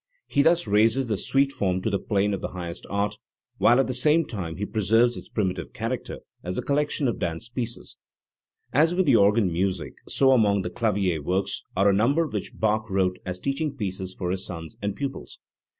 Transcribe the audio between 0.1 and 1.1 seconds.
He thus raises